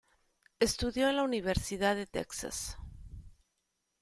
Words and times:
Estudió 0.59 1.09
en 1.09 1.17
la 1.17 1.23
Universidad 1.23 1.95
de 1.95 2.07
Texas. 2.07 2.75